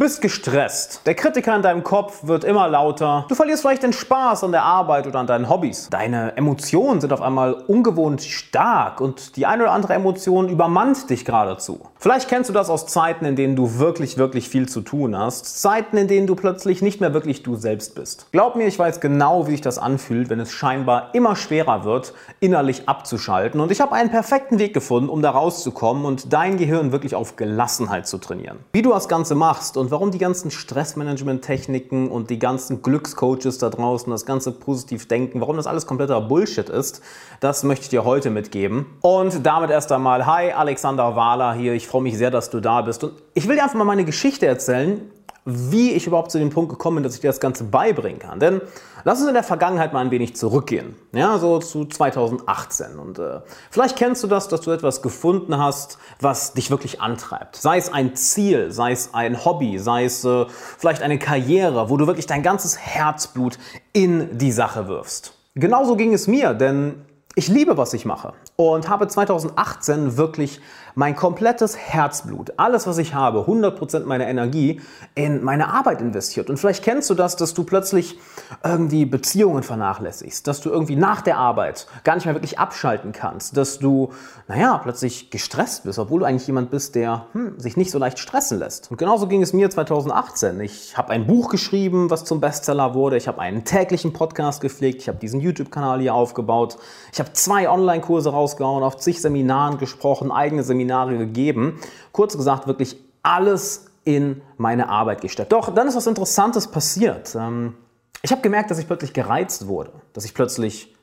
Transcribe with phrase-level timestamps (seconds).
[0.00, 1.02] bist gestresst.
[1.04, 3.26] Der Kritiker in deinem Kopf wird immer lauter.
[3.28, 5.88] Du verlierst vielleicht den Spaß an der Arbeit oder an deinen Hobbys.
[5.90, 11.26] Deine Emotionen sind auf einmal ungewohnt stark und die eine oder andere Emotion übermannt dich
[11.26, 11.80] geradezu.
[11.98, 15.60] Vielleicht kennst du das aus Zeiten, in denen du wirklich, wirklich viel zu tun hast.
[15.60, 18.28] Zeiten, in denen du plötzlich nicht mehr wirklich du selbst bist.
[18.32, 22.14] Glaub mir, ich weiß genau, wie sich das anfühlt, wenn es scheinbar immer schwerer wird,
[22.40, 23.60] innerlich abzuschalten.
[23.60, 27.36] Und ich habe einen perfekten Weg gefunden, um da rauszukommen und dein Gehirn wirklich auf
[27.36, 28.60] Gelassenheit zu trainieren.
[28.72, 33.70] Wie du das Ganze machst und warum die ganzen Stressmanagement-Techniken und die ganzen Glückscoaches da
[33.70, 37.02] draußen, das ganze positiv denken, warum das alles kompletter Bullshit ist,
[37.40, 38.86] das möchte ich dir heute mitgeben.
[39.00, 41.74] Und damit erst einmal, hi, Alexander Wahler hier.
[41.74, 43.04] Ich freue mich sehr, dass du da bist.
[43.04, 45.00] Und ich will dir einfach mal meine Geschichte erzählen,
[45.44, 48.40] wie ich überhaupt zu dem Punkt gekommen bin, dass ich dir das Ganze beibringen kann.
[48.40, 48.60] Denn
[49.04, 50.96] lass uns in der Vergangenheit mal ein wenig zurückgehen.
[51.12, 52.98] Ja, so zu 2018.
[52.98, 53.40] Und äh,
[53.70, 57.56] vielleicht kennst du das, dass du etwas gefunden hast, was dich wirklich antreibt.
[57.56, 60.46] Sei es ein Ziel, sei es ein Hobby, sei es äh,
[60.78, 63.58] vielleicht eine Karriere, wo du wirklich dein ganzes Herzblut
[63.92, 65.34] in die Sache wirfst.
[65.54, 67.04] Genauso ging es mir, denn
[67.34, 70.60] ich liebe, was ich mache und habe 2018 wirklich
[70.94, 74.80] mein komplettes Herzblut, alles, was ich habe, 100% meiner Energie
[75.14, 76.50] in meine Arbeit investiert.
[76.50, 78.18] Und vielleicht kennst du das, dass du plötzlich
[78.64, 83.56] irgendwie Beziehungen vernachlässigst, dass du irgendwie nach der Arbeit gar nicht mehr wirklich abschalten kannst,
[83.56, 84.12] dass du,
[84.48, 88.18] naja, plötzlich gestresst bist, obwohl du eigentlich jemand bist, der hm, sich nicht so leicht
[88.18, 88.90] stressen lässt.
[88.90, 90.60] Und genauso ging es mir 2018.
[90.60, 93.16] Ich habe ein Buch geschrieben, was zum Bestseller wurde.
[93.16, 95.02] Ich habe einen täglichen Podcast gepflegt.
[95.02, 96.78] Ich habe diesen YouTube-Kanal hier aufgebaut.
[97.12, 101.78] Ich habe zwei Online-Kurse rausgehauen, auf zig Seminaren gesprochen, eigene Seminare Seminare gegeben.
[102.12, 105.52] Kurz gesagt, wirklich alles in meine Arbeit gesteckt.
[105.52, 107.34] Doch dann ist was Interessantes passiert.
[107.34, 107.74] Ähm,
[108.22, 110.94] ich habe gemerkt, dass ich plötzlich gereizt wurde, dass ich plötzlich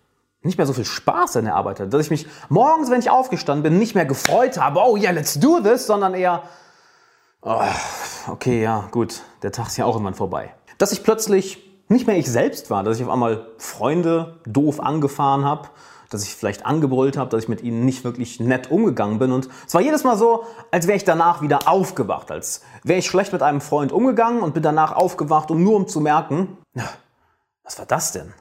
[0.42, 3.10] nicht mehr so viel Spaß in der Arbeit hatte, dass ich mich morgens, wenn ich
[3.10, 6.44] aufgestanden bin, nicht mehr gefreut habe, oh yeah, let's do this, sondern eher,
[7.42, 7.62] oh,
[8.28, 10.54] okay, ja, gut, der Tag ist ja auch irgendwann vorbei.
[10.78, 15.44] Dass ich plötzlich nicht mehr ich selbst war, dass ich auf einmal Freunde doof angefahren
[15.44, 15.70] habe,
[16.10, 19.32] dass ich vielleicht angebrüllt habe, dass ich mit ihnen nicht wirklich nett umgegangen bin.
[19.32, 23.08] Und es war jedes Mal so, als wäre ich danach wieder aufgewacht, als wäre ich
[23.08, 26.58] schlecht mit einem Freund umgegangen und bin danach aufgewacht, um nur um zu merken,
[27.64, 28.34] was war das denn?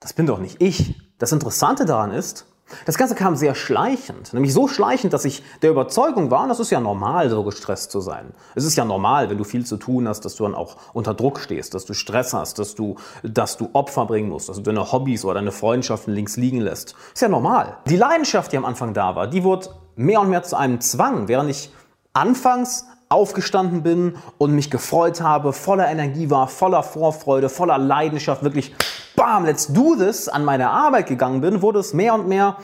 [0.00, 1.00] Das bin doch nicht ich.
[1.18, 2.46] Das Interessante daran ist,
[2.84, 6.70] das Ganze kam sehr schleichend, nämlich so schleichend, dass ich der Überzeugung war, das ist
[6.70, 8.32] ja normal, so gestresst zu sein.
[8.56, 11.14] Es ist ja normal, wenn du viel zu tun hast, dass du dann auch unter
[11.14, 14.62] Druck stehst, dass du Stress hast, dass du, dass du Opfer bringen musst, dass du
[14.62, 16.96] deine Hobbys oder deine Freundschaften links liegen lässt.
[17.14, 17.76] Ist ja normal.
[17.86, 21.28] Die Leidenschaft, die am Anfang da war, die wurde mehr und mehr zu einem Zwang,
[21.28, 21.70] während ich
[22.14, 28.74] anfangs aufgestanden bin und mich gefreut habe, voller Energie war, voller Vorfreude, voller Leidenschaft, wirklich
[29.16, 32.58] bam, let's do this, an meine Arbeit gegangen bin, wurde es mehr und mehr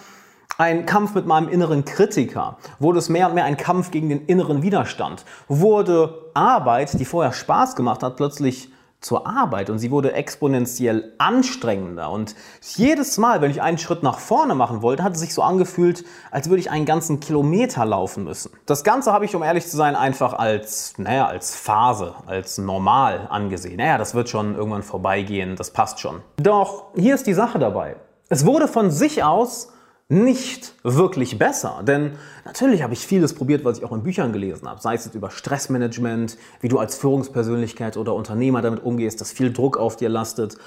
[0.59, 4.27] ein Kampf mit meinem inneren Kritiker, wurde es mehr und mehr ein Kampf gegen den
[4.27, 8.72] inneren Widerstand, wurde Arbeit, die vorher Spaß gemacht hat, plötzlich
[9.03, 12.11] zur Arbeit und sie wurde exponentiell anstrengender.
[12.11, 15.43] Und jedes Mal, wenn ich einen Schritt nach vorne machen wollte, hat es sich so
[15.43, 18.53] angefühlt, als würde ich einen ganzen Kilometer laufen müssen.
[18.65, 23.27] Das Ganze habe ich, um ehrlich zu sein, einfach als, naja, als Phase, als normal
[23.29, 23.77] angesehen.
[23.77, 26.23] Naja, das wird schon irgendwann vorbeigehen, das passt schon.
[26.37, 27.97] Doch hier ist die Sache dabei.
[28.29, 29.73] Es wurde von sich aus
[30.13, 31.83] nicht wirklich besser.
[31.87, 32.13] Denn
[32.45, 34.81] natürlich habe ich vieles probiert, was ich auch in Büchern gelesen habe.
[34.81, 39.53] Sei es jetzt über Stressmanagement, wie du als Führungspersönlichkeit oder Unternehmer damit umgehst, dass viel
[39.53, 40.59] Druck auf dir lastet.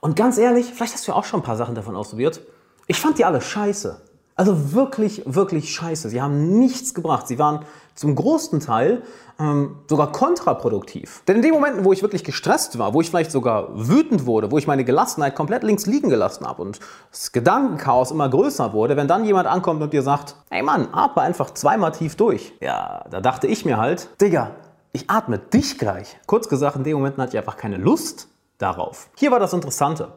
[0.00, 2.40] Und ganz ehrlich, vielleicht hast du ja auch schon ein paar Sachen davon ausprobiert.
[2.86, 4.00] Ich fand die alle scheiße.
[4.34, 6.08] Also wirklich, wirklich scheiße.
[6.08, 7.28] Sie haben nichts gebracht.
[7.28, 9.02] Sie waren zum großen Teil
[9.40, 11.22] ähm, sogar kontraproduktiv.
[11.26, 14.50] Denn in den Momenten, wo ich wirklich gestresst war, wo ich vielleicht sogar wütend wurde,
[14.52, 16.78] wo ich meine Gelassenheit komplett links liegen gelassen habe und
[17.10, 21.22] das Gedankenchaos immer größer wurde, wenn dann jemand ankommt und dir sagt, hey Mann, atme
[21.22, 22.52] einfach zweimal tief durch.
[22.60, 24.52] Ja, da dachte ich mir halt, Digga,
[24.92, 26.18] ich atme dich gleich.
[26.26, 29.08] Kurz gesagt, in den Momenten hatte ich einfach keine Lust darauf.
[29.16, 30.12] Hier war das Interessante.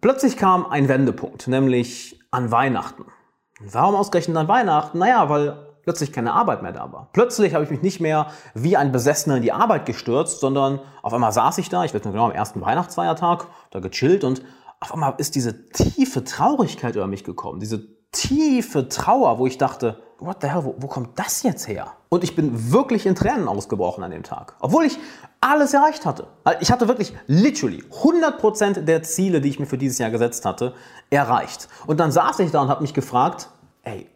[0.00, 3.04] Plötzlich kam ein Wendepunkt, nämlich an Weihnachten.
[3.60, 4.98] Warum ausgerechnet an Weihnachten?
[4.98, 7.08] Naja, weil plötzlich keine Arbeit mehr da war.
[7.14, 11.14] Plötzlich habe ich mich nicht mehr wie ein Besessener in die Arbeit gestürzt, sondern auf
[11.14, 14.42] einmal saß ich da, ich weiß nicht genau, am ersten Weihnachtsfeiertag, da gechillt und
[14.80, 19.98] auf einmal ist diese tiefe Traurigkeit über mich gekommen, diese tiefe Trauer, wo ich dachte,
[20.18, 21.86] what the hell, wo, wo kommt das jetzt her?
[22.10, 24.98] Und ich bin wirklich in Tränen ausgebrochen an dem Tag, obwohl ich
[25.40, 26.26] alles erreicht hatte.
[26.60, 30.74] Ich hatte wirklich literally 100% der Ziele, die ich mir für dieses Jahr gesetzt hatte,
[31.08, 31.66] erreicht.
[31.86, 33.48] Und dann saß ich da und habe mich gefragt,
[33.84, 34.06] ey,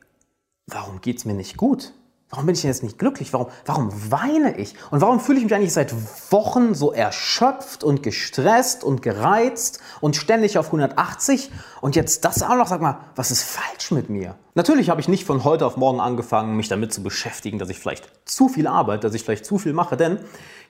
[0.66, 1.92] warum geht's mir nicht gut?
[2.30, 3.34] Warum bin ich denn jetzt nicht glücklich?
[3.34, 4.74] Warum, warum weine ich?
[4.90, 5.94] Und warum fühle ich mich eigentlich seit
[6.32, 11.50] Wochen so erschöpft und gestresst und gereizt und ständig auf 180?
[11.82, 14.34] Und jetzt das auch noch, sag mal, was ist falsch mit mir?
[14.54, 17.78] Natürlich habe ich nicht von heute auf morgen angefangen, mich damit zu beschäftigen, dass ich
[17.78, 19.98] vielleicht zu viel arbeite, dass ich vielleicht zu viel mache.
[19.98, 20.18] Denn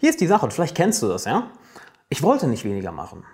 [0.01, 1.49] hier ist die Sache, und vielleicht kennst du das, ja?
[2.09, 3.25] Ich wollte nicht weniger machen.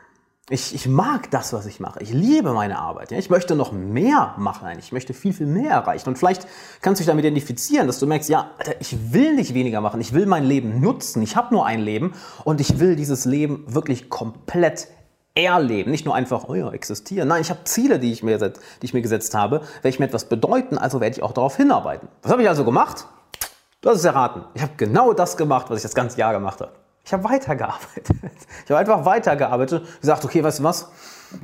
[0.50, 2.02] Ich, ich mag das, was ich mache.
[2.02, 3.10] Ich liebe meine Arbeit.
[3.10, 3.18] Ja?
[3.18, 4.68] Ich möchte noch mehr machen.
[4.78, 6.08] Ich möchte viel, viel mehr erreichen.
[6.08, 6.46] Und vielleicht
[6.80, 10.00] kannst du dich damit identifizieren, dass du merkst, ja, Alter, ich will nicht weniger machen.
[10.00, 11.22] Ich will mein Leben nutzen.
[11.22, 12.14] Ich habe nur ein Leben
[12.44, 14.88] und ich will dieses Leben wirklich komplett
[15.34, 15.90] erleben.
[15.90, 17.28] Nicht nur einfach, oh ja, existieren.
[17.28, 19.60] Nein, ich habe Ziele, die ich, mir, die ich mir gesetzt habe.
[19.82, 22.08] Welche mir etwas bedeuten, also werde ich auch darauf hinarbeiten.
[22.22, 23.06] Was habe ich also gemacht?
[23.82, 24.44] Du hast es erraten.
[24.54, 26.72] Ich habe genau das gemacht, was ich das ganze Jahr gemacht habe.
[27.08, 28.06] Ich habe weitergearbeitet.
[28.64, 30.90] Ich habe einfach weitergearbeitet, gesagt, okay, weißt du was?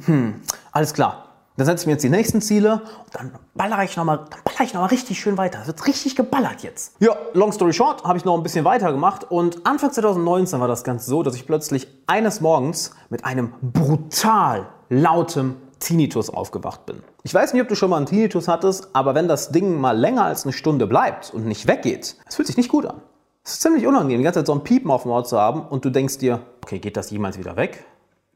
[0.04, 1.30] Hm, alles klar.
[1.56, 4.26] Dann setze ich mir jetzt die nächsten Ziele und dann ballere ich nochmal,
[4.72, 5.60] dann richtig schön weiter.
[5.62, 6.96] Es wird richtig geballert jetzt.
[6.98, 10.84] Ja, long story short, habe ich noch ein bisschen weitergemacht und Anfang 2019 war das
[10.84, 17.02] Ganze so, dass ich plötzlich eines Morgens mit einem brutal lautem Tinnitus aufgewacht bin.
[17.22, 19.96] Ich weiß nicht, ob du schon mal einen Tinnitus hattest, aber wenn das Ding mal
[19.96, 23.00] länger als eine Stunde bleibt und nicht weggeht, es fühlt sich nicht gut an.
[23.46, 25.66] Es ist ziemlich unangenehm, die ganze Zeit so ein Piepen auf dem Ohr zu haben
[25.66, 27.84] und du denkst dir, okay, geht das jemals wieder weg?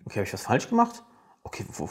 [0.04, 1.02] Okay, habe ich was falsch gemacht?
[1.44, 1.88] Okay, wo,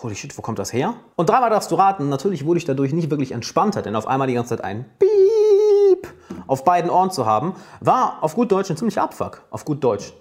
[0.00, 0.94] holy shit, wo kommt das her?
[1.16, 4.28] Und dreimal darfst du raten, natürlich wurde ich dadurch nicht wirklich entspannter, denn auf einmal
[4.28, 6.06] die ganze Zeit ein Piep
[6.46, 9.42] auf beiden Ohren zu haben, war auf gut Deutsch ein ziemlicher Abfuck.
[9.50, 10.12] Auf gut Deutsch.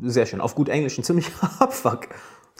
[0.00, 0.40] Sehr schön.
[0.40, 2.06] Auf gut Englisch ein ziemlicher Abfuck.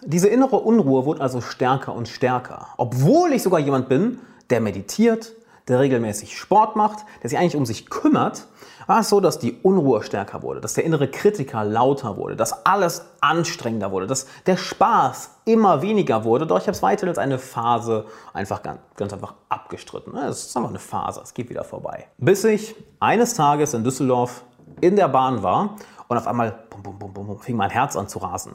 [0.04, 2.70] Diese innere Unruhe wurde also stärker und stärker.
[2.78, 4.18] Obwohl ich sogar jemand bin,
[4.50, 5.34] der meditiert,
[5.68, 8.48] der regelmäßig Sport macht, der sich eigentlich um sich kümmert,
[8.86, 12.64] war es so, dass die Unruhe stärker wurde, dass der innere Kritiker lauter wurde, dass
[12.66, 16.46] alles anstrengender wurde, dass der Spaß immer weniger wurde.
[16.46, 20.16] Doch ich habe es weiterhin als eine Phase einfach ganz, ganz einfach abgestritten.
[20.16, 22.06] Es ist einfach eine Phase, es geht wieder vorbei.
[22.18, 24.44] Bis ich eines Tages in Düsseldorf
[24.80, 25.76] in der Bahn war
[26.08, 28.52] und auf einmal bum, bum, bum, fing mein Herz an zu rasen.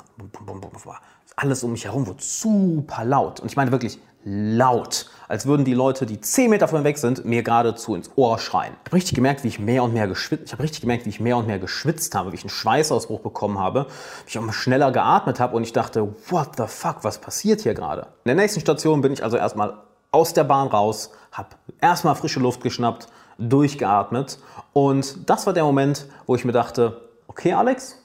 [1.35, 3.39] Alles um mich herum wurde super laut.
[3.39, 6.97] Und ich meine wirklich laut, als würden die Leute, die 10 Meter von mir weg
[6.97, 8.73] sind, mir geradezu ins Ohr schreien.
[8.73, 11.09] Ich habe richtig gemerkt, wie ich mehr und mehr geschwitzt, ich habe richtig gemerkt, wie
[11.09, 13.87] ich mehr und mehr geschwitzt habe, wie ich einen Schweißausbruch bekommen habe,
[14.25, 17.73] wie ich auch schneller geatmet habe und ich dachte, what the fuck, was passiert hier
[17.73, 18.01] gerade?
[18.01, 19.77] In der nächsten Station bin ich also erstmal
[20.11, 21.49] aus der Bahn raus, habe
[21.79, 23.07] erstmal frische Luft geschnappt,
[23.37, 24.39] durchgeatmet
[24.73, 28.03] und das war der Moment, wo ich mir dachte, okay Alex,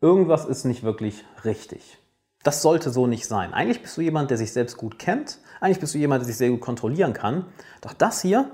[0.00, 1.98] irgendwas ist nicht wirklich richtig.
[2.44, 3.52] Das sollte so nicht sein.
[3.52, 5.38] Eigentlich bist du jemand, der sich selbst gut kennt.
[5.60, 7.46] Eigentlich bist du jemand, der sich sehr gut kontrollieren kann.
[7.80, 8.50] Doch das hier,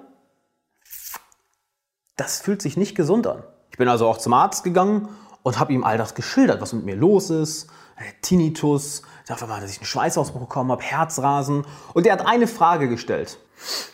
[2.16, 3.42] das fühlt sich nicht gesund an.
[3.70, 5.08] Ich bin also auch zum Arzt gegangen
[5.42, 7.68] und habe ihm all das geschildert, was mit mir los ist.
[7.96, 11.64] Äh, Tinnitus, dachte mal, dass ich einen Schweißausbruch bekommen habe, Herzrasen.
[11.94, 13.38] Und er hat eine Frage gestellt.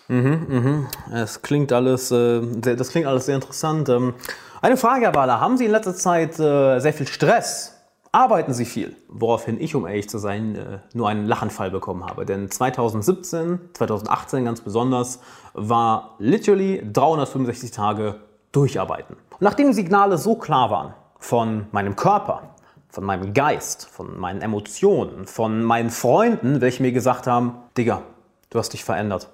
[0.08, 0.86] Mhm, mhm.
[1.12, 3.88] Es klingt alles, äh, das klingt alles sehr interessant.
[3.88, 4.14] Ähm,
[4.60, 7.75] eine Frage, Herr Wahler, haben Sie in letzter Zeit äh, sehr viel Stress?
[8.16, 8.96] Arbeiten sie viel.
[9.08, 12.24] Woraufhin ich, um ehrlich zu sein, äh, nur einen Lachenfall bekommen habe.
[12.24, 15.20] Denn 2017, 2018 ganz besonders,
[15.52, 18.16] war literally 365 Tage
[18.52, 19.16] durcharbeiten.
[19.32, 22.54] Und nachdem Signale so klar waren von meinem Körper,
[22.88, 28.00] von meinem Geist, von meinen Emotionen, von meinen Freunden, welche mir gesagt haben, Digga,
[28.48, 29.28] du hast dich verändert.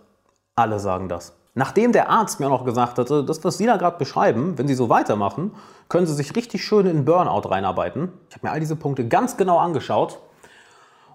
[0.57, 1.37] Alle sagen das.
[1.55, 4.67] Nachdem der Arzt mir auch noch gesagt hatte, das, was Sie da gerade beschreiben, wenn
[4.67, 5.53] Sie so weitermachen,
[5.89, 8.13] können Sie sich richtig schön in Burnout reinarbeiten.
[8.31, 10.19] Ich habe mir all diese Punkte ganz genau angeschaut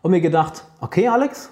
[0.04, 1.52] und mir gedacht, okay Alex,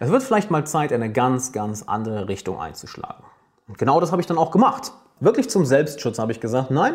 [0.00, 3.22] es wird vielleicht mal Zeit, eine ganz, ganz andere Richtung einzuschlagen.
[3.68, 4.92] Und genau das habe ich dann auch gemacht.
[5.20, 6.94] Wirklich zum Selbstschutz habe ich gesagt, nein,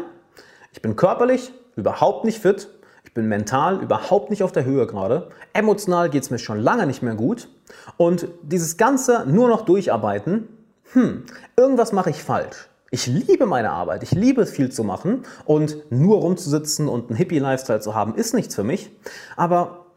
[0.73, 2.69] ich bin körperlich überhaupt nicht fit,
[3.05, 6.85] ich bin mental überhaupt nicht auf der Höhe gerade, emotional geht es mir schon lange
[6.85, 7.47] nicht mehr gut
[7.97, 10.47] und dieses Ganze nur noch durcharbeiten,
[10.93, 12.69] hm, irgendwas mache ich falsch.
[12.91, 17.17] Ich liebe meine Arbeit, ich liebe es viel zu machen und nur rumzusitzen und einen
[17.17, 18.91] Hippie-Lifestyle zu haben, ist nichts für mich.
[19.35, 19.87] Aber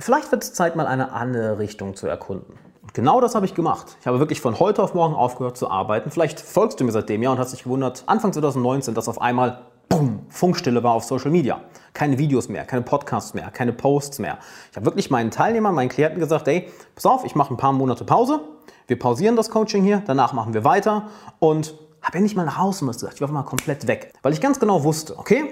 [0.00, 2.58] vielleicht wird es Zeit, mal eine andere Richtung zu erkunden.
[2.82, 3.96] Und genau das habe ich gemacht.
[4.00, 6.10] Ich habe wirklich von heute auf morgen aufgehört zu arbeiten.
[6.10, 9.60] Vielleicht folgst du mir seitdem ja und hast dich gewundert, Anfang 2019, dass auf einmal
[9.88, 11.60] boom, Funkstille war auf Social Media.
[11.92, 14.38] Keine Videos mehr, keine Podcasts mehr, keine Posts mehr.
[14.72, 17.72] Ich habe wirklich meinen Teilnehmern, meinen Klienten gesagt, ey, pass auf, ich mache ein paar
[17.72, 18.40] Monate Pause
[18.86, 22.58] wir pausieren das Coaching hier, danach machen wir weiter und habe ja nicht mal nach
[22.58, 25.44] Hause gesagt, ich war mal komplett weg, weil ich ganz genau wusste, okay,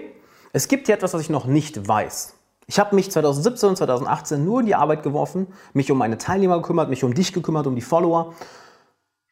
[0.53, 2.35] es gibt hier etwas, was ich noch nicht weiß.
[2.67, 6.57] Ich habe mich 2017 und 2018 nur in die Arbeit geworfen, mich um meine Teilnehmer
[6.57, 8.35] gekümmert, mich um dich gekümmert, um die Follower.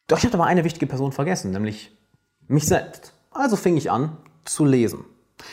[0.07, 1.95] Doch ich hatte aber eine wichtige Person vergessen, nämlich
[2.47, 3.13] mich selbst.
[3.31, 5.05] Also fing ich an zu lesen.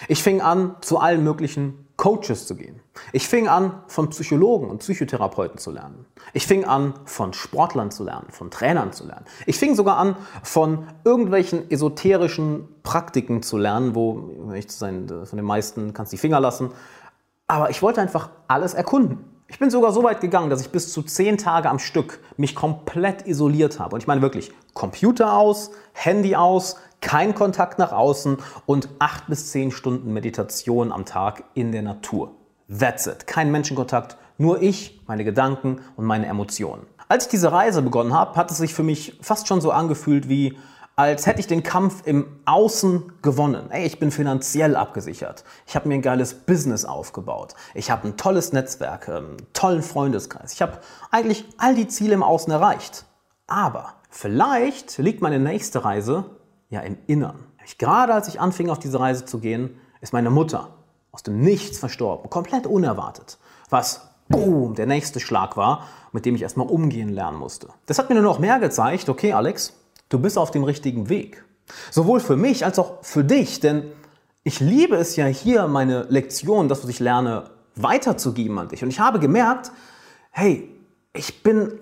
[0.08, 2.80] Ich fing an, zu allen möglichen Coaches zu gehen.
[3.12, 6.06] Ich fing an, von Psychologen und Psychotherapeuten zu lernen.
[6.32, 9.26] Ich fing an, von Sportlern zu lernen, von Trainern zu lernen.
[9.46, 15.36] Ich fing sogar an, von irgendwelchen esoterischen Praktiken zu lernen, wo, ehrlich zu sein, von
[15.36, 16.70] den meisten kannst du die Finger lassen.
[17.48, 19.24] Aber ich wollte einfach alles erkunden.
[19.48, 22.54] Ich bin sogar so weit gegangen, dass ich bis zu zehn Tage am Stück mich
[22.54, 23.94] komplett isoliert habe.
[23.94, 29.50] Und ich meine wirklich Computer aus, Handy aus, kein Kontakt nach außen und acht bis
[29.50, 32.32] zehn Stunden Meditation am Tag in der Natur.
[32.68, 33.26] That's it.
[33.26, 36.86] Kein Menschenkontakt, nur ich, meine Gedanken und meine Emotionen.
[37.08, 40.28] Als ich diese Reise begonnen habe, hat es sich für mich fast schon so angefühlt
[40.28, 40.58] wie
[40.98, 43.70] als hätte ich den Kampf im Außen gewonnen.
[43.70, 45.44] Ey, ich bin finanziell abgesichert.
[45.64, 47.54] Ich habe mir ein geiles Business aufgebaut.
[47.74, 50.52] Ich habe ein tolles Netzwerk, einen tollen Freundeskreis.
[50.54, 50.80] Ich habe
[51.12, 53.04] eigentlich all die Ziele im Außen erreicht.
[53.46, 56.24] Aber vielleicht liegt meine nächste Reise
[56.70, 57.44] ja im Innern.
[57.76, 60.74] Gerade als ich anfing, auf diese Reise zu gehen, ist meine Mutter
[61.12, 62.30] aus dem Nichts verstorben.
[62.30, 63.38] Komplett unerwartet.
[63.68, 67.68] Was, boom, der nächste Schlag war, mit dem ich erstmal umgehen lernen musste.
[67.86, 69.74] Das hat mir nur noch mehr gezeigt, okay, Alex,
[70.08, 71.44] du bist auf dem richtigen Weg.
[71.90, 73.92] Sowohl für mich als auch für dich, denn
[74.44, 78.82] ich liebe es ja hier, meine Lektion, das, was ich lerne, weiterzugeben an dich.
[78.82, 79.72] Und ich habe gemerkt,
[80.30, 80.68] hey,
[81.12, 81.72] ich bin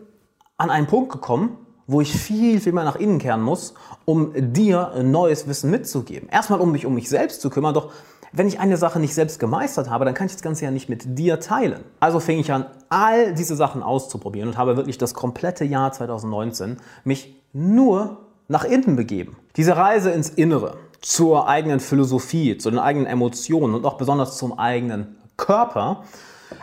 [0.57, 3.75] an einen Punkt gekommen, wo ich viel, viel mehr nach innen kehren muss,
[4.05, 6.29] um dir neues Wissen mitzugeben.
[6.29, 7.93] Erstmal, um mich um mich selbst zu kümmern, doch
[8.33, 10.89] wenn ich eine Sache nicht selbst gemeistert habe, dann kann ich das Ganze ja nicht
[10.89, 11.85] mit dir teilen.
[12.01, 16.77] Also fing ich an, all diese Sachen auszuprobieren und habe wirklich das komplette Jahr 2019
[17.05, 19.37] mich nur nach innen begeben.
[19.57, 24.59] Diese Reise ins Innere, zur eigenen Philosophie, zu den eigenen Emotionen und auch besonders zum
[24.59, 26.05] eigenen Körper,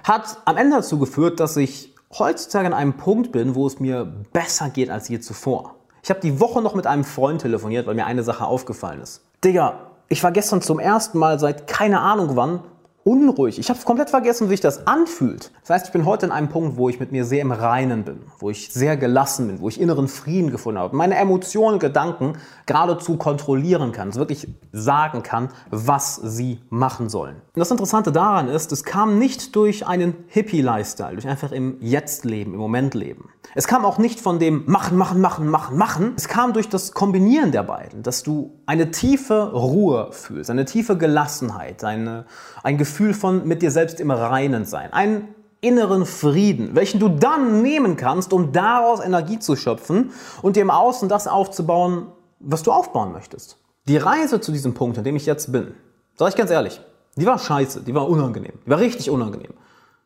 [0.04, 4.06] hat am Ende dazu geführt, dass ich heutzutage an einem Punkt bin, wo es mir
[4.34, 5.76] besser geht als je zuvor.
[6.04, 9.22] Ich habe die Woche noch mit einem Freund telefoniert, weil mir eine Sache aufgefallen ist.
[9.44, 9.80] Digga,
[10.10, 12.60] ich war gestern zum ersten Mal seit keine Ahnung wann
[13.04, 13.60] unruhig.
[13.60, 15.52] Ich habe komplett vergessen, wie sich das anfühlt.
[15.62, 18.04] Das heißt, ich bin heute in einem Punkt, wo ich mit mir sehr im Reinen
[18.04, 22.34] bin, wo ich sehr gelassen bin, wo ich inneren Frieden gefunden habe, meine Emotionen, Gedanken
[22.66, 27.36] geradezu kontrollieren kann, also wirklich sagen kann, was sie machen sollen.
[27.36, 32.26] Und das Interessante daran ist, es kam nicht durch einen Hippie-Lifestyle, durch einfach im Jetzt
[32.26, 33.30] leben, im Moment leben.
[33.56, 36.14] Es kam auch nicht von dem Machen, Machen, Machen, Machen, Machen.
[36.16, 40.98] Es kam durch das Kombinieren der beiden, dass du eine tiefe Ruhe fühlst, eine tiefe
[40.98, 42.26] Gelassenheit, eine,
[42.64, 45.28] ein Gefühl von mit dir selbst im Reinen sein, einen
[45.62, 50.70] inneren Frieden, welchen du dann nehmen kannst, um daraus Energie zu schöpfen und dir im
[50.70, 52.08] Außen das aufzubauen,
[52.40, 53.58] was du aufbauen möchtest.
[53.88, 55.74] Die Reise zu diesem Punkt, an dem ich jetzt bin,
[56.16, 56.82] sag ich ganz ehrlich,
[57.16, 59.54] die war scheiße, die war unangenehm, die war richtig unangenehm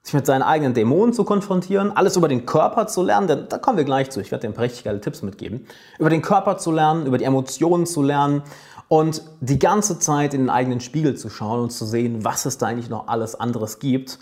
[0.08, 3.58] sich mit seinen eigenen Dämonen zu konfrontieren, alles über den Körper zu lernen, denn da
[3.58, 4.22] kommen wir gleich zu.
[4.22, 5.68] Ich werde dir richtig geile Tipps mitgeben.
[6.00, 8.42] Über den Körper zu lernen, über die Emotionen zu lernen
[8.88, 12.58] und die ganze Zeit in den eigenen Spiegel zu schauen und zu sehen, was es
[12.58, 14.20] da eigentlich noch alles anderes gibt.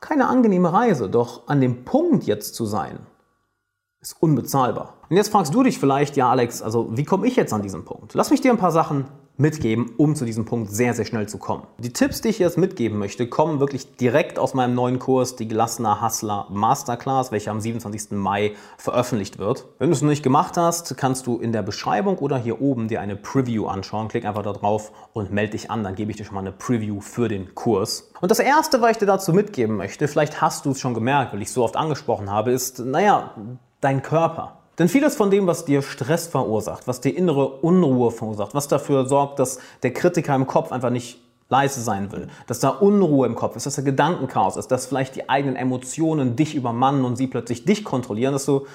[0.00, 3.00] Keine angenehme Reise, doch an dem Punkt jetzt zu sein,
[4.00, 4.94] ist unbezahlbar.
[5.08, 7.84] Und jetzt fragst du dich vielleicht, ja Alex, also wie komme ich jetzt an diesen
[7.84, 8.14] Punkt?
[8.14, 9.04] Lass mich dir ein paar Sachen
[9.40, 11.64] mitgeben, um zu diesem Punkt sehr, sehr schnell zu kommen.
[11.78, 15.48] Die Tipps, die ich jetzt mitgeben möchte, kommen wirklich direkt aus meinem neuen Kurs, die
[15.48, 18.12] Gelassener Hustler Masterclass, welcher am 27.
[18.12, 19.66] Mai veröffentlicht wird.
[19.78, 22.88] Wenn du es noch nicht gemacht hast, kannst du in der Beschreibung oder hier oben
[22.88, 24.08] dir eine Preview anschauen.
[24.08, 26.52] Klick einfach da drauf und melde dich an, dann gebe ich dir schon mal eine
[26.52, 28.10] Preview für den Kurs.
[28.20, 31.32] Und das Erste, was ich dir dazu mitgeben möchte, vielleicht hast du es schon gemerkt,
[31.32, 33.34] weil ich es so oft angesprochen habe, ist, naja,
[33.80, 34.59] dein Körper.
[34.80, 39.06] Denn vieles von dem, was dir Stress verursacht, was dir innere Unruhe verursacht, was dafür
[39.06, 41.20] sorgt, dass der Kritiker im Kopf einfach nicht
[41.50, 45.16] leise sein will, dass da Unruhe im Kopf ist, dass da Gedankenchaos ist, dass vielleicht
[45.16, 48.66] die eigenen Emotionen dich übermannen und sie plötzlich dich kontrollieren, dass du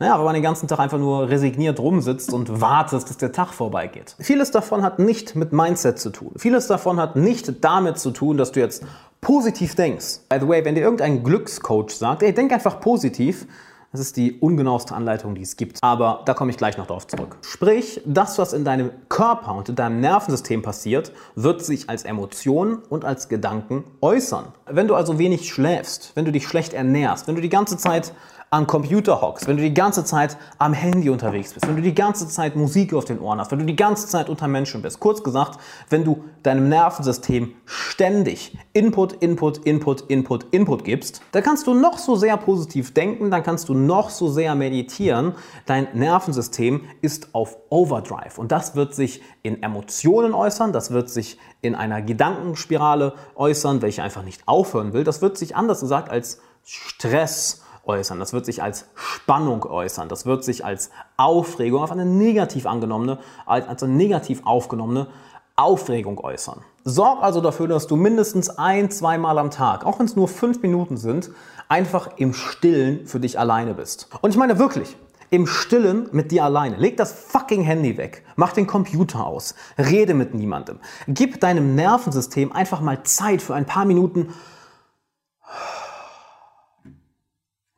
[0.00, 3.54] naja, wenn man den ganzen Tag einfach nur resigniert rumsitzt und wartest, dass der Tag
[3.54, 4.16] vorbeigeht.
[4.18, 6.32] Vieles davon hat nicht mit Mindset zu tun.
[6.36, 8.82] Vieles davon hat nicht damit zu tun, dass du jetzt
[9.20, 10.18] positiv denkst.
[10.28, 13.46] By the way, wenn dir irgendein Glückscoach sagt, ey, denk einfach positiv,
[13.94, 15.78] das ist die ungenaueste Anleitung, die es gibt.
[15.80, 17.36] Aber da komme ich gleich noch darauf zurück.
[17.42, 22.82] Sprich, das, was in deinem Körper und in deinem Nervensystem passiert, wird sich als Emotion
[22.90, 24.46] und als Gedanken äußern.
[24.66, 28.12] Wenn du also wenig schläfst, wenn du dich schlecht ernährst, wenn du die ganze Zeit
[28.54, 31.94] am Computer hockst, wenn du die ganze Zeit am Handy unterwegs bist, wenn du die
[31.94, 35.00] ganze Zeit Musik auf den Ohren hast, wenn du die ganze Zeit unter Menschen bist.
[35.00, 35.58] Kurz gesagt,
[35.90, 41.98] wenn du deinem Nervensystem ständig Input, Input, Input, Input, Input gibst, dann kannst du noch
[41.98, 45.34] so sehr positiv denken, dann kannst du noch so sehr meditieren.
[45.66, 51.40] Dein Nervensystem ist auf Overdrive und das wird sich in Emotionen äußern, das wird sich
[51.60, 55.02] in einer Gedankenspirale äußern, welche einfach nicht aufhören will.
[55.02, 58.18] Das wird sich anders gesagt als Stress äußern.
[58.18, 60.08] Das wird sich als Spannung äußern.
[60.08, 65.08] Das wird sich als Aufregung auf eine negativ angenommene, als, eine negativ aufgenommene
[65.56, 66.60] Aufregung äußern.
[66.84, 70.60] Sorg also dafür, dass du mindestens ein, zweimal am Tag, auch wenn es nur fünf
[70.62, 71.30] Minuten sind,
[71.68, 74.08] einfach im Stillen für dich alleine bist.
[74.20, 74.96] Und ich meine wirklich,
[75.30, 76.76] im Stillen mit dir alleine.
[76.76, 78.24] Leg das fucking Handy weg.
[78.36, 79.54] Mach den Computer aus.
[79.78, 80.78] Rede mit niemandem.
[81.08, 84.28] Gib deinem Nervensystem einfach mal Zeit für ein paar Minuten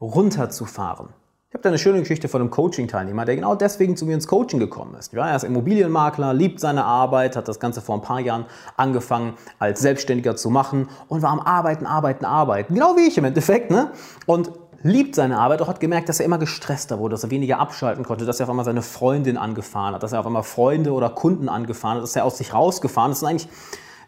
[0.00, 1.08] runterzufahren.
[1.48, 4.26] Ich habe da eine schöne Geschichte von einem Coaching-Teilnehmer, der genau deswegen zu mir ins
[4.26, 5.12] Coaching gekommen ist.
[5.12, 9.34] Ja, er ist Immobilienmakler, liebt seine Arbeit, hat das Ganze vor ein paar Jahren angefangen
[9.58, 12.74] als Selbstständiger zu machen und war am Arbeiten, Arbeiten, Arbeiten.
[12.74, 13.70] Genau wie ich im Endeffekt.
[13.70, 13.92] Ne?
[14.26, 14.50] Und
[14.82, 18.04] liebt seine Arbeit, auch hat gemerkt, dass er immer gestresster wurde, dass er weniger abschalten
[18.04, 21.10] konnte, dass er auf einmal seine Freundin angefahren hat, dass er auf einmal Freunde oder
[21.10, 23.18] Kunden angefahren hat, dass er aus sich rausgefahren ist.
[23.18, 23.48] Ist eigentlich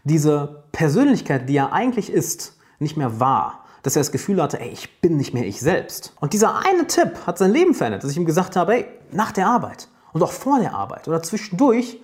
[0.04, 4.68] diese Persönlichkeit, die er eigentlich ist, nicht mehr wahr dass er das Gefühl hatte, ey,
[4.68, 6.12] ich bin nicht mehr ich selbst.
[6.20, 9.32] Und dieser eine Tipp hat sein Leben verändert, dass ich ihm gesagt habe, ey, nach
[9.32, 12.00] der Arbeit und auch vor der Arbeit oder zwischendurch,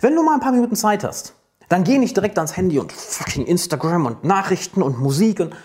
[0.00, 1.34] wenn du mal ein paar Minuten Zeit hast,
[1.68, 5.56] dann geh nicht direkt ans Handy und fucking Instagram und Nachrichten und Musik und.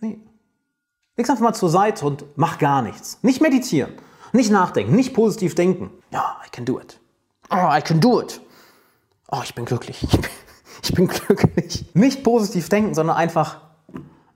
[0.00, 0.18] Nee.
[1.16, 3.18] Leg's einfach mal zur Seite und mach gar nichts.
[3.22, 3.92] Nicht meditieren,
[4.32, 5.90] nicht nachdenken, nicht positiv denken.
[6.10, 6.98] Ja, I can do it.
[7.50, 8.40] Oh, I can do it.
[9.30, 10.02] Oh, ich bin glücklich.
[10.02, 10.30] Ich bin,
[10.82, 11.86] ich bin glücklich.
[11.94, 13.60] Nicht positiv denken, sondern einfach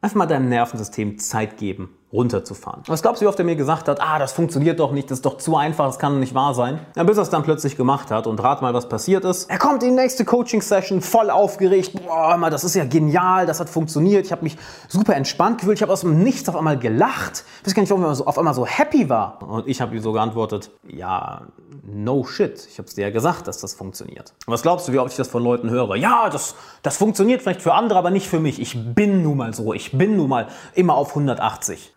[0.01, 2.83] Einfach mal deinem Nervensystem Zeit geben, runterzufahren.
[2.87, 5.19] Was glaubst du, wie oft er mir gesagt hat, ah, das funktioniert doch nicht, das
[5.19, 6.81] ist doch zu einfach, das kann nicht wahr sein?
[6.97, 9.51] Ja, bis er es dann plötzlich gemacht hat und rat mal, was passiert ist.
[9.51, 11.93] Er kommt in die nächste Coaching-Session voll aufgeregt.
[12.07, 14.25] Boah, das ist ja genial, das hat funktioniert.
[14.25, 14.57] Ich habe mich
[14.89, 15.79] super entspannt gefühlt.
[15.79, 17.45] Ich habe aus dem Nichts auf einmal gelacht.
[17.61, 19.43] Ich weiß gar nicht, warum er so, auf einmal so happy war.
[19.43, 21.43] Und ich habe ihm so geantwortet, ja,
[21.85, 22.67] no shit.
[22.71, 24.33] Ich habe es dir ja gesagt, dass das funktioniert.
[24.47, 25.97] Was glaubst du, wie oft ich das von Leuten höre?
[25.97, 28.61] Ja, das, das funktioniert vielleicht für andere, aber nicht für mich.
[28.61, 29.75] Ich bin nun mal so.
[29.75, 31.93] Ich bin nun mal immer auf 180.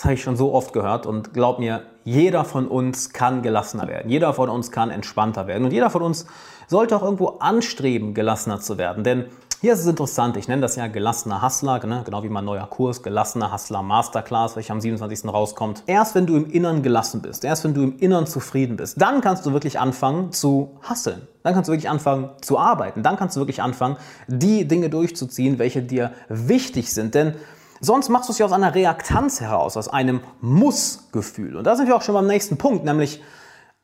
[0.00, 3.86] Das habe ich schon so oft gehört und glaub mir, jeder von uns kann gelassener
[3.86, 4.10] werden.
[4.10, 5.66] Jeder von uns kann entspannter werden.
[5.66, 6.24] Und jeder von uns
[6.68, 9.04] sollte auch irgendwo anstreben, gelassener zu werden.
[9.04, 9.26] Denn
[9.60, 12.00] hier ist es interessant, ich nenne das ja gelassener Hustler, ne?
[12.02, 15.30] genau wie mein neuer Kurs, gelassener Hustler Masterclass, welcher am 27.
[15.30, 15.82] rauskommt.
[15.84, 19.20] Erst wenn du im Innern gelassen bist, erst wenn du im Innern zufrieden bist, dann
[19.20, 21.28] kannst du wirklich anfangen zu hustlen.
[21.42, 23.02] Dann kannst du wirklich anfangen zu arbeiten.
[23.02, 27.14] Dann kannst du wirklich anfangen, die Dinge durchzuziehen, welche dir wichtig sind.
[27.14, 27.34] Denn
[27.80, 31.56] Sonst machst du es ja aus einer Reaktanz heraus, aus einem Muss-Gefühl.
[31.56, 33.22] Und da sind wir auch schon beim nächsten Punkt, nämlich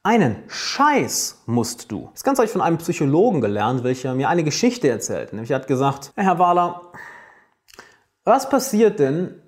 [0.02, 2.10] einen Scheiß musst du.
[2.12, 5.32] Das Ganze habe ich von einem Psychologen gelernt, welcher mir eine Geschichte erzählt.
[5.32, 6.92] Nämlich er hat gesagt, Herr Wahler,
[8.22, 9.42] was passiert denn,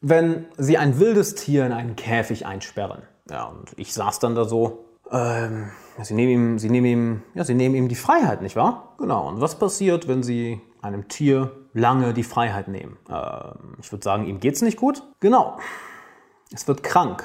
[0.00, 3.02] wenn Sie ein wildes Tier in einen Käfig einsperren?
[3.30, 5.70] Ja, und ich saß dann da so, ähm,
[6.02, 8.96] Sie, nehmen ihm, Sie, nehmen ihm, ja, Sie nehmen ihm die Freiheit, nicht wahr?
[8.98, 12.96] Genau, und was passiert, wenn Sie einem Tier lange die Freiheit nehmen?
[13.10, 15.02] Ähm, ich würde sagen, ihm geht es nicht gut.
[15.20, 15.58] Genau,
[16.52, 17.24] es wird krank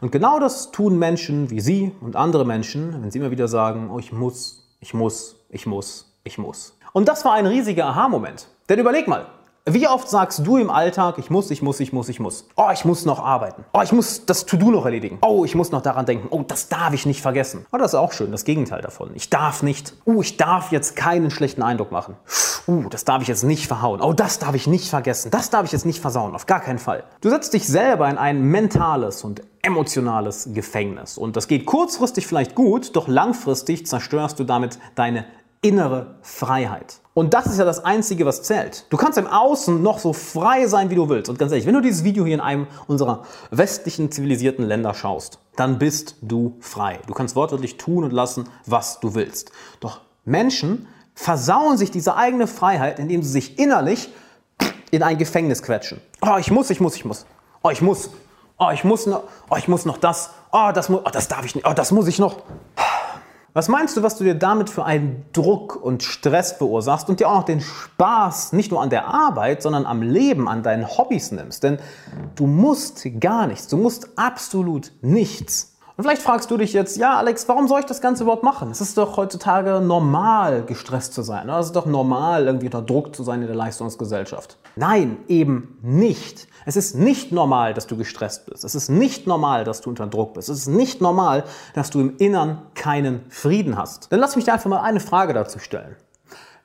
[0.00, 3.90] und genau das tun Menschen wie Sie und andere Menschen, wenn sie immer wieder sagen,
[3.90, 6.78] oh, ich muss, ich muss, ich muss, ich muss.
[6.92, 8.48] Und das war ein riesiger Aha-Moment.
[8.68, 9.26] Denn überleg mal,
[9.68, 12.46] wie oft sagst du im Alltag, ich muss, ich muss, ich muss, ich muss.
[12.54, 13.64] Oh, ich muss noch arbeiten.
[13.72, 15.18] Oh, ich muss das To-Do noch erledigen.
[15.22, 16.28] Oh, ich muss noch daran denken.
[16.30, 17.66] Oh, das darf ich nicht vergessen.
[17.72, 19.10] Oh, das ist auch schön, das Gegenteil davon.
[19.14, 19.94] Ich darf nicht.
[20.04, 22.14] Oh, ich darf jetzt keinen schlechten Eindruck machen.
[22.68, 24.00] Uh, das darf ich jetzt nicht verhauen.
[24.00, 25.32] Oh, das darf ich nicht vergessen.
[25.32, 26.36] Das darf ich jetzt nicht versauen.
[26.36, 27.02] Auf gar keinen Fall.
[27.20, 31.18] Du setzt dich selber in ein mentales und emotionales Gefängnis.
[31.18, 35.24] Und das geht kurzfristig vielleicht gut, doch langfristig zerstörst du damit deine
[35.66, 37.00] innere Freiheit.
[37.14, 38.84] Und das ist ja das Einzige, was zählt.
[38.90, 41.30] Du kannst im Außen noch so frei sein, wie du willst.
[41.30, 45.38] Und ganz ehrlich, wenn du dieses Video hier in einem unserer westlichen zivilisierten Länder schaust,
[45.56, 46.98] dann bist du frei.
[47.06, 49.50] Du kannst wortwörtlich tun und lassen, was du willst.
[49.80, 54.10] Doch Menschen versauen sich diese eigene Freiheit, indem sie sich innerlich
[54.90, 56.00] in ein Gefängnis quetschen.
[56.20, 57.24] Oh, ich muss, ich muss, ich muss.
[57.62, 58.10] Oh, ich muss.
[58.58, 59.24] Oh, ich muss noch.
[59.48, 60.30] Oh, ich muss noch das.
[60.52, 61.00] Oh, das muss.
[61.04, 61.66] Oh, das darf ich nicht.
[61.66, 62.42] Oh, das muss ich noch.
[63.56, 67.30] Was meinst du, was du dir damit für einen Druck und Stress verursachst und dir
[67.30, 71.32] auch noch den Spaß nicht nur an der Arbeit, sondern am Leben, an deinen Hobbys
[71.32, 71.62] nimmst?
[71.62, 71.78] Denn
[72.34, 75.75] du musst gar nichts, du musst absolut nichts.
[75.96, 78.70] Und vielleicht fragst du dich jetzt, ja Alex, warum soll ich das Ganze überhaupt machen?
[78.70, 81.48] Es ist doch heutzutage normal, gestresst zu sein.
[81.48, 84.58] Es ist doch normal, irgendwie unter Druck zu sein in der Leistungsgesellschaft.
[84.76, 86.48] Nein, eben nicht.
[86.66, 88.62] Es ist nicht normal, dass du gestresst bist.
[88.62, 90.50] Es ist nicht normal, dass du unter Druck bist.
[90.50, 94.12] Es ist nicht normal, dass du im Innern keinen Frieden hast.
[94.12, 95.96] Dann lass mich dir einfach mal eine Frage dazu stellen.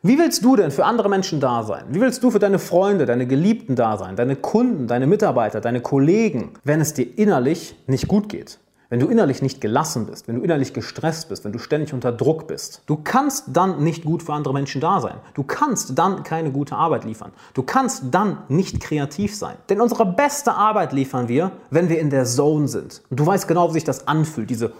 [0.02, 1.86] Wie willst du denn für andere Menschen da sein?
[1.90, 5.80] Wie willst du für deine Freunde, deine Geliebten da sein, deine Kunden, deine Mitarbeiter, deine
[5.80, 8.60] Kollegen, wenn es dir innerlich nicht gut geht?
[8.92, 12.12] Wenn du innerlich nicht gelassen bist, wenn du innerlich gestresst bist, wenn du ständig unter
[12.12, 15.16] Druck bist, du kannst dann nicht gut für andere Menschen da sein.
[15.34, 17.32] Du kannst dann keine gute Arbeit liefern.
[17.54, 19.56] Du kannst dann nicht kreativ sein.
[19.70, 23.02] Denn unsere beste Arbeit liefern wir, wenn wir in der Zone sind.
[23.10, 24.50] Und du weißt genau, wie sich das anfühlt.
[24.50, 24.74] Diese,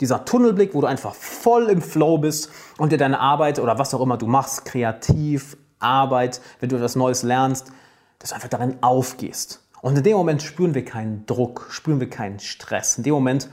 [0.00, 3.94] dieser Tunnelblick, wo du einfach voll im Flow bist und dir deine Arbeit oder was
[3.94, 7.72] auch immer du machst, kreativ, Arbeit, wenn du etwas Neues lernst,
[8.18, 9.65] dass du einfach darin aufgehst.
[9.86, 12.98] Und in dem Moment spüren wir keinen Druck, spüren wir keinen Stress.
[12.98, 13.48] In dem Moment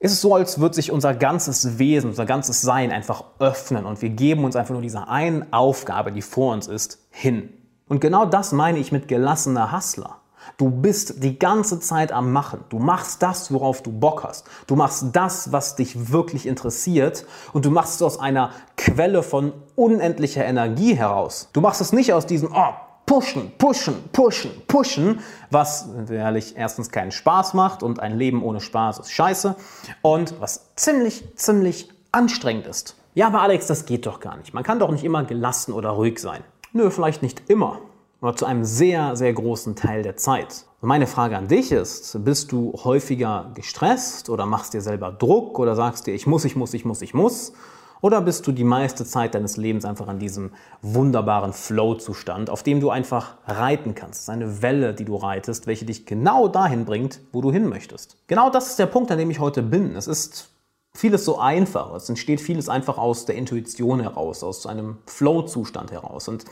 [0.00, 4.02] ist es so, als würde sich unser ganzes Wesen, unser ganzes Sein einfach öffnen und
[4.02, 7.54] wir geben uns einfach nur dieser einen Aufgabe, die vor uns ist, hin.
[7.88, 10.18] Und genau das meine ich mit gelassener Hustler.
[10.58, 12.64] Du bist die ganze Zeit am Machen.
[12.68, 14.46] Du machst das, worauf du Bock hast.
[14.66, 17.24] Du machst das, was dich wirklich interessiert.
[17.54, 21.48] Und du machst es aus einer Quelle von unendlicher Energie heraus.
[21.54, 22.74] Du machst es nicht aus diesem, oh,
[23.08, 28.98] pushen, pushen, pushen, pushen, was ehrlich erstens keinen Spaß macht und ein Leben ohne Spaß
[29.00, 29.56] ist scheiße
[30.02, 32.96] und was ziemlich, ziemlich anstrengend ist.
[33.14, 34.52] Ja, aber Alex, das geht doch gar nicht.
[34.52, 36.44] Man kann doch nicht immer gelassen oder ruhig sein.
[36.72, 37.80] Nö, vielleicht nicht immer,
[38.20, 40.66] aber zu einem sehr, sehr großen Teil der Zeit.
[40.82, 45.58] Und meine Frage an dich ist, bist du häufiger gestresst oder machst dir selber Druck
[45.58, 47.54] oder sagst dir, ich muss, ich muss, ich muss, ich muss?
[48.00, 52.80] Oder bist du die meiste Zeit deines Lebens einfach an diesem wunderbaren Flow-Zustand, auf dem
[52.80, 54.20] du einfach reiten kannst?
[54.20, 57.68] Das ist eine Welle, die du reitest, welche dich genau dahin bringt, wo du hin
[57.68, 58.16] möchtest.
[58.28, 59.96] Genau das ist der Punkt, an dem ich heute bin.
[59.96, 60.50] Es ist
[60.94, 61.94] vieles so einfach.
[61.94, 66.28] Es entsteht vieles einfach aus der Intuition heraus, aus einem Flow-Zustand heraus.
[66.28, 66.44] Und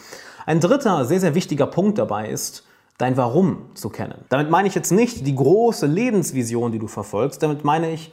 [0.46, 2.64] ein dritter, sehr, sehr wichtiger Punkt dabei ist,
[2.98, 4.24] dein Warum zu kennen.
[4.30, 7.42] Damit meine ich jetzt nicht die große Lebensvision, die du verfolgst.
[7.42, 8.12] Damit meine ich,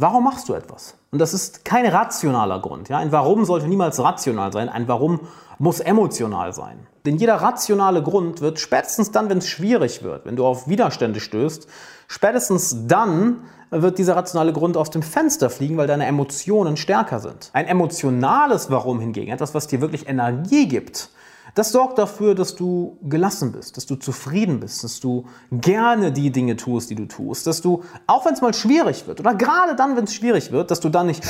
[0.00, 0.96] Warum machst du etwas?
[1.10, 2.88] Und das ist kein rationaler Grund.
[2.88, 2.98] Ja?
[2.98, 4.68] Ein Warum sollte niemals rational sein.
[4.68, 5.20] Ein Warum
[5.58, 6.86] muss emotional sein.
[7.04, 11.20] Denn jeder rationale Grund wird spätestens dann, wenn es schwierig wird, wenn du auf Widerstände
[11.20, 11.68] stößt,
[12.08, 17.50] spätestens dann wird dieser rationale Grund aus dem Fenster fliegen, weil deine Emotionen stärker sind.
[17.52, 21.10] Ein emotionales Warum hingegen, etwas, was dir wirklich Energie gibt,
[21.54, 26.30] das sorgt dafür, dass du gelassen bist, dass du zufrieden bist, dass du gerne die
[26.30, 29.74] Dinge tust, die du tust, dass du, auch wenn es mal schwierig wird, oder gerade
[29.76, 31.24] dann, wenn es schwierig wird, dass du dann nicht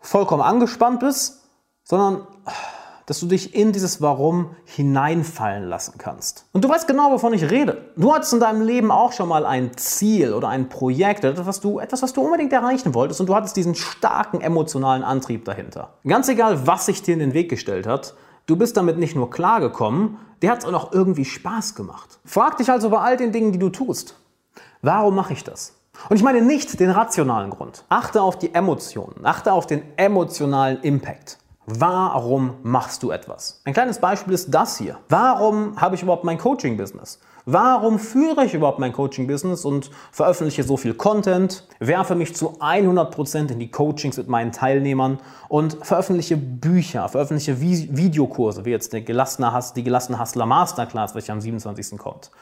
[0.00, 1.40] vollkommen angespannt bist,
[1.84, 2.26] sondern
[3.06, 6.46] dass du dich in dieses Warum hineinfallen lassen kannst.
[6.52, 7.92] Und du weißt genau, wovon ich rede.
[7.96, 11.60] Du hattest in deinem Leben auch schon mal ein Ziel oder ein Projekt etwas, was
[11.60, 15.94] du, etwas, was du unbedingt erreichen wolltest und du hattest diesen starken emotionalen Antrieb dahinter.
[16.06, 18.14] Ganz egal, was sich dir in den Weg gestellt hat,
[18.46, 22.20] Du bist damit nicht nur klargekommen, dir hat es auch noch irgendwie Spaß gemacht.
[22.24, 24.14] Frag dich also bei all den Dingen, die du tust,
[24.82, 25.74] warum mache ich das?
[26.08, 27.84] Und ich meine nicht den rationalen Grund.
[27.88, 31.38] Achte auf die Emotionen, achte auf den emotionalen Impact.
[31.66, 33.60] Warum machst du etwas?
[33.64, 34.98] Ein kleines Beispiel ist das hier.
[35.08, 37.18] Warum habe ich überhaupt mein Coaching-Business?
[37.48, 43.52] Warum führe ich überhaupt mein Coaching-Business und veröffentliche so viel Content, werfe mich zu 100%
[43.52, 49.52] in die Coachings mit meinen Teilnehmern und veröffentliche Bücher, veröffentliche Videokurse, wie jetzt die gelassene,
[49.52, 51.96] Hass, die gelassene Hustler Masterclass, welche am 27.
[51.96, 52.32] kommt.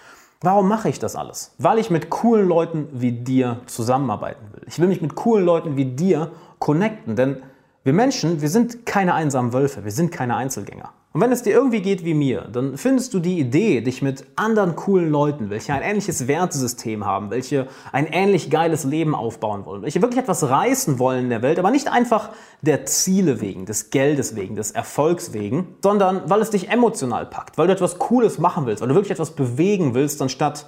[0.41, 1.53] Warum mache ich das alles?
[1.59, 4.63] Weil ich mit coolen Leuten wie dir zusammenarbeiten will.
[4.67, 7.43] Ich will mich mit coolen Leuten wie dir connecten, denn
[7.85, 10.91] wir Menschen, wir sind keine einsamen Wölfe, wir sind keine Einzelgänger.
[11.13, 14.25] Und wenn es dir irgendwie geht wie mir, dann findest du die Idee, dich mit
[14.35, 19.83] anderen coolen Leuten, welche ein ähnliches Wertesystem haben, welche ein ähnlich geiles Leben aufbauen wollen,
[19.83, 22.31] welche wirklich etwas reißen wollen in der Welt, aber nicht einfach
[22.63, 27.59] der Ziele wegen, des Geldes wegen, des Erfolgs wegen, sondern weil es dich emotional packt,
[27.59, 30.67] weil du etwas Cooles machen willst, weil du wirklich etwas bewegen willst, anstatt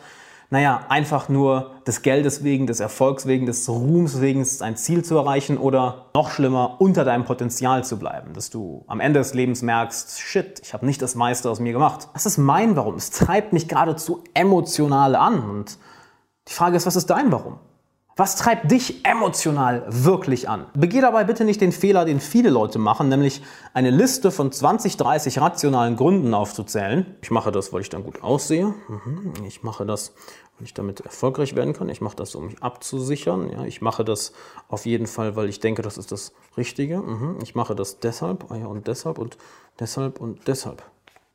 [0.50, 5.16] naja, einfach nur des Geldes wegen, des Erfolgs wegen, des Ruhms wegen ein Ziel zu
[5.16, 9.62] erreichen oder noch schlimmer, unter deinem Potenzial zu bleiben, dass du am Ende des Lebens
[9.62, 12.08] merkst, shit, ich habe nicht das meiste aus mir gemacht.
[12.14, 12.94] Das ist mein Warum.
[12.94, 15.78] Es treibt mich geradezu emotional an und
[16.48, 17.58] die Frage ist, was ist dein Warum?
[18.18, 20.64] Was treibt dich emotional wirklich an?
[20.72, 23.42] Begeh dabei bitte nicht den Fehler, den viele Leute machen, nämlich
[23.74, 27.14] eine Liste von 20, 30 rationalen Gründen aufzuzählen.
[27.20, 28.72] Ich mache das, weil ich dann gut aussehe.
[28.88, 29.34] Mhm.
[29.46, 30.14] Ich mache das,
[30.56, 31.90] weil ich damit erfolgreich werden kann.
[31.90, 33.66] Ich mache das, um mich abzusichern.
[33.66, 34.32] Ich mache das
[34.68, 37.02] auf jeden Fall, weil ich denke, das ist das Richtige.
[37.02, 37.36] Mhm.
[37.42, 39.36] Ich mache das deshalb und deshalb und
[39.78, 40.82] deshalb und deshalb.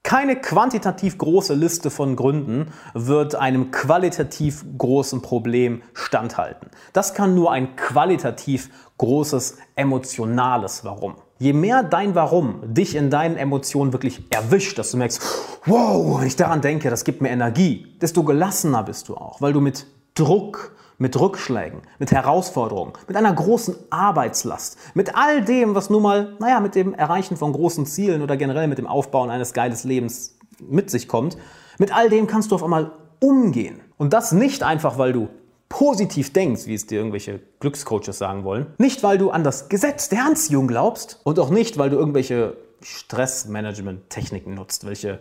[0.03, 6.69] Keine quantitativ große Liste von Gründen wird einem qualitativ großen Problem standhalten.
[6.91, 11.15] Das kann nur ein qualitativ großes emotionales Warum.
[11.37, 15.21] Je mehr dein Warum dich in deinen Emotionen wirklich erwischt, dass du merkst,
[15.65, 19.53] wow, wenn ich daran denke, das gibt mir Energie, desto gelassener bist du auch, weil
[19.53, 19.85] du mit
[20.15, 26.35] Druck, mit Rückschlägen, mit Herausforderungen, mit einer großen Arbeitslast, mit all dem, was nun mal,
[26.39, 30.37] naja, mit dem Erreichen von großen Zielen oder generell mit dem Aufbauen eines geiles Lebens
[30.59, 31.39] mit sich kommt,
[31.79, 33.81] mit all dem kannst du auf einmal umgehen.
[33.97, 35.29] Und das nicht einfach, weil du
[35.69, 38.67] positiv denkst, wie es dir irgendwelche Glückscoaches sagen wollen.
[38.77, 42.57] Nicht, weil du an das Gesetz der Anziehung glaubst und auch nicht, weil du irgendwelche
[42.83, 45.19] Stressmanagement-Techniken nutzt, welche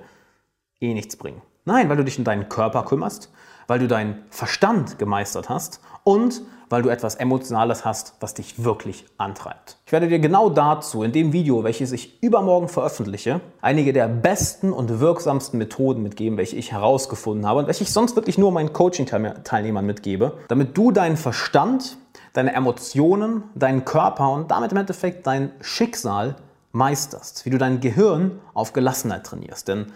[0.78, 1.40] eh nichts bringen.
[1.64, 3.30] Nein, weil du dich um deinen Körper kümmerst,
[3.70, 9.04] weil du deinen Verstand gemeistert hast und weil du etwas Emotionales hast, was dich wirklich
[9.16, 9.76] antreibt.
[9.86, 14.72] Ich werde dir genau dazu in dem Video, welches ich übermorgen veröffentliche, einige der besten
[14.72, 18.72] und wirksamsten Methoden mitgeben, welche ich herausgefunden habe und welche ich sonst wirklich nur meinen
[18.72, 21.96] Coaching-Teilnehmern mitgebe, damit du deinen Verstand,
[22.32, 26.34] deine Emotionen, deinen Körper und damit im Endeffekt dein Schicksal
[26.72, 29.68] meisterst, wie du dein Gehirn auf Gelassenheit trainierst.
[29.68, 29.92] Denn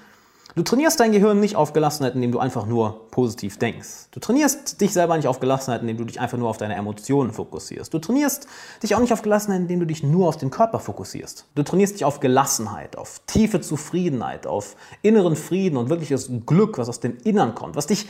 [0.56, 4.06] Du trainierst dein Gehirn nicht auf Gelassenheit, indem du einfach nur positiv denkst.
[4.12, 7.32] Du trainierst dich selber nicht auf Gelassenheit, indem du dich einfach nur auf deine Emotionen
[7.32, 7.92] fokussierst.
[7.92, 8.46] Du trainierst
[8.80, 11.46] dich auch nicht auf Gelassenheit, indem du dich nur auf den Körper fokussierst.
[11.56, 16.88] Du trainierst dich auf Gelassenheit, auf tiefe Zufriedenheit, auf inneren Frieden und wirkliches Glück, was
[16.88, 18.06] aus dem Innern kommt, was dich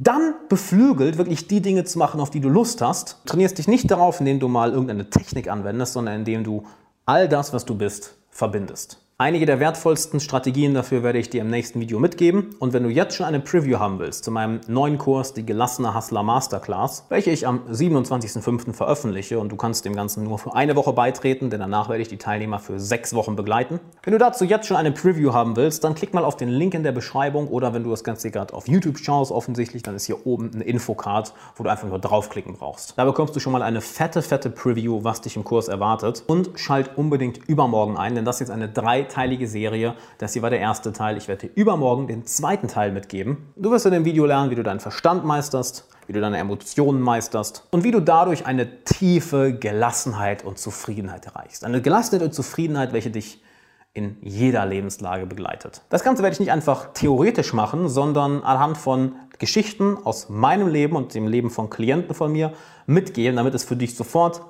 [0.00, 3.18] dann beflügelt, wirklich die Dinge zu machen, auf die du Lust hast.
[3.24, 6.64] Du trainierst dich nicht darauf, indem du mal irgendeine Technik anwendest, sondern indem du
[7.04, 9.01] all das, was du bist, verbindest.
[9.22, 12.56] Einige der wertvollsten Strategien dafür werde ich dir im nächsten Video mitgeben.
[12.58, 15.94] Und wenn du jetzt schon eine Preview haben willst zu meinem neuen Kurs, die gelassene
[15.94, 18.72] Hustler Masterclass, welche ich am 27.05.
[18.72, 22.08] veröffentliche und du kannst dem Ganzen nur für eine Woche beitreten, denn danach werde ich
[22.08, 23.78] die Teilnehmer für sechs Wochen begleiten.
[24.02, 26.74] Wenn du dazu jetzt schon eine Preview haben willst, dann klick mal auf den Link
[26.74, 30.06] in der Beschreibung oder wenn du das Ganze gerade auf YouTube schaust, offensichtlich, dann ist
[30.06, 32.98] hier oben eine Infocard, wo du einfach nur draufklicken brauchst.
[32.98, 36.50] Da bekommst du schon mal eine fette, fette Preview, was dich im Kurs erwartet und
[36.56, 39.94] schalt unbedingt übermorgen ein, denn das ist jetzt eine drei dreiteilige Serie.
[40.18, 41.16] Das hier war der erste Teil.
[41.16, 43.52] Ich werde dir übermorgen den zweiten Teil mitgeben.
[43.56, 47.00] Du wirst in dem Video lernen, wie du deinen Verstand meisterst, wie du deine Emotionen
[47.00, 51.64] meisterst und wie du dadurch eine tiefe Gelassenheit und Zufriedenheit erreichst.
[51.64, 53.42] Eine Gelassenheit und Zufriedenheit, welche dich
[53.94, 55.82] in jeder Lebenslage begleitet.
[55.90, 60.96] Das Ganze werde ich nicht einfach theoretisch machen, sondern anhand von Geschichten aus meinem Leben
[60.96, 62.54] und dem Leben von Klienten von mir
[62.86, 64.40] mitgeben, damit es für dich sofort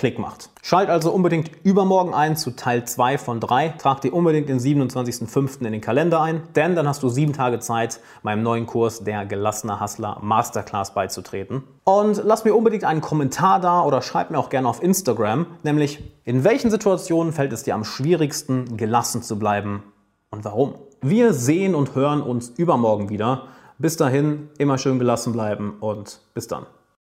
[0.00, 0.48] Klick macht.
[0.62, 3.74] Schalt also unbedingt übermorgen ein zu Teil 2 von 3.
[3.76, 5.62] Trag dir unbedingt den 27.05.
[5.66, 9.26] in den Kalender ein, denn dann hast du sieben Tage Zeit, meinem neuen Kurs der
[9.26, 11.64] Gelassene Hustler Masterclass beizutreten.
[11.84, 16.02] Und lass mir unbedingt einen Kommentar da oder schreib mir auch gerne auf Instagram, nämlich
[16.24, 19.82] in welchen Situationen fällt es dir am schwierigsten, gelassen zu bleiben
[20.30, 20.76] und warum.
[21.02, 23.48] Wir sehen und hören uns übermorgen wieder.
[23.76, 26.64] Bis dahin, immer schön gelassen bleiben und bis dann.